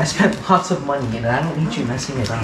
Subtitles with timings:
[0.00, 2.42] I spent lots of money and I don't need you messing it up.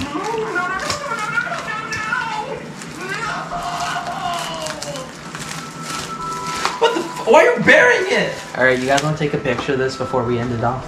[6.78, 7.00] What the?
[7.00, 8.34] F- why are you burying it?
[8.58, 10.84] Alright, you guys want to take a picture of this before we end it off?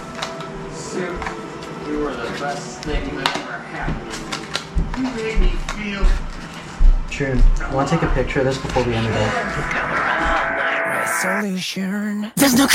[0.76, 1.08] Soup,
[1.88, 4.12] you were the best thing that ever happened.
[4.98, 6.04] You made me feel
[7.10, 7.40] True.
[7.66, 9.78] You want to take a picture of this before we end it off?
[11.22, 12.68] Solution There's no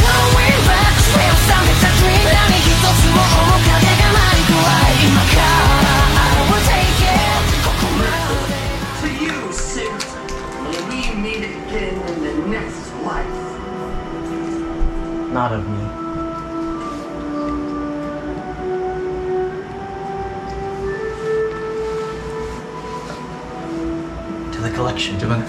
[15.34, 15.80] Not of me.
[24.54, 25.18] To the collection.
[25.18, 25.36] to the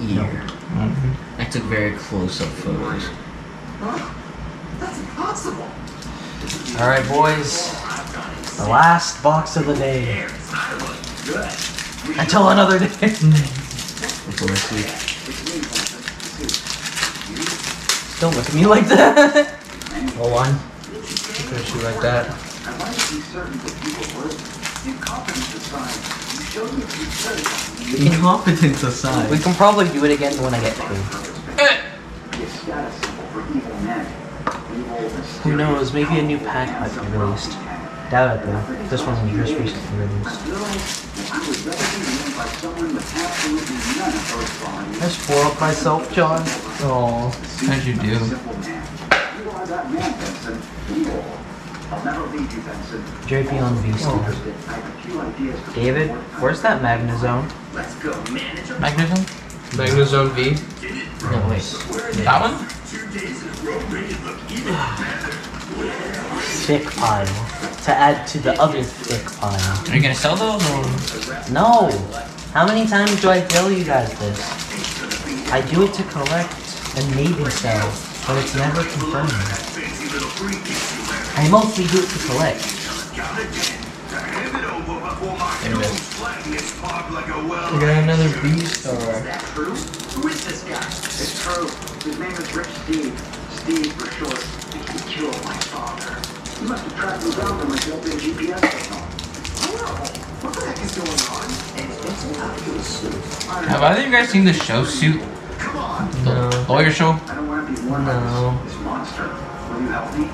[0.00, 0.28] Yeah.
[0.28, 1.40] Mm-hmm.
[1.40, 3.08] I took very close-up photos.
[4.78, 5.68] That's impossible.
[6.80, 7.72] Alright, boys.
[8.58, 10.24] The last box of the day.
[12.16, 12.86] Until another day.
[12.86, 15.63] Before I sleep.
[18.20, 19.46] Don't look at me like that.
[20.16, 20.52] Hold on.
[20.92, 22.30] Look at you like that.
[22.64, 24.32] I wanted to be certain that people would.
[24.86, 25.96] Incompetence aside,
[26.36, 28.12] you showed me you said.
[28.12, 29.30] Incompetence aside.
[29.30, 32.38] We can probably do it again when I get paid.
[32.38, 34.06] Your status symbol for evil men.
[34.76, 35.08] Evil,
[35.42, 35.92] Who knows?
[35.92, 37.52] Maybe a new pack might be released.
[38.10, 38.88] Doubt it though.
[38.88, 40.40] This one was just recently released.
[41.32, 45.02] I would rather be known by someone with absolutely none of those qualities.
[45.02, 46.44] I spoiled myself, John.
[46.80, 47.28] Oh,
[47.70, 48.18] as you do.
[48.18, 48.82] Simple man.
[49.66, 50.60] That man, Benson.
[50.94, 51.24] Evil.
[51.90, 53.02] I'll never leave you, Benson.
[53.26, 54.12] JP on V Oh, still.
[54.12, 57.50] I have a few ideas for David, where's that Magnezone?
[57.72, 58.74] Let's go, manager.
[58.74, 59.24] Magnezone?
[59.78, 60.50] Magnezone V?
[61.30, 61.62] No, wait.
[62.24, 62.56] That one?
[66.66, 67.26] Thick pile.
[67.84, 69.90] To add to the other thick pile.
[69.90, 71.52] Are you gonna sell those or?
[71.52, 71.90] No!
[72.52, 75.50] How many times do I tell you guys this?
[75.50, 76.63] I do it to collect
[76.96, 77.90] and maybe sell,
[78.26, 79.32] but it's never confirmed.
[81.36, 82.62] I mostly do it to collect.
[85.64, 85.90] Anyway.
[87.72, 89.74] We got another beast Is That true?
[89.74, 90.86] Who is this guy?
[90.86, 91.66] It's true.
[92.04, 93.18] His name is Rich Steve.
[93.50, 94.42] Steve for short.
[94.92, 96.20] He killed my father.
[96.60, 99.00] He must have tracked me down from my built-in GPS signal.
[100.44, 101.48] What the heck is going on?
[101.80, 103.14] And it's not you, Soup.
[103.66, 105.20] Have either of you guys seen the show Suit?
[106.12, 106.66] Come on.
[106.68, 107.10] Lawyer show?
[107.10, 108.58] I don't want to be warned by No.
[108.64, 109.24] this, this monster.
[109.70, 110.28] Will you help me?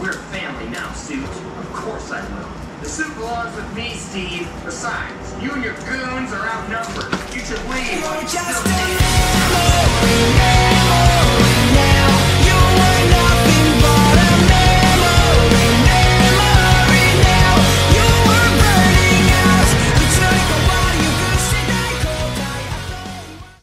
[0.00, 1.24] We're family now, Soup.
[1.28, 2.48] Of course I will.
[2.80, 4.48] The suit belongs with me, Steve.
[4.64, 7.11] Besides, you and your goons are outnumbered.